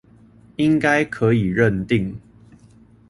[0.55, 2.19] 應該可以認定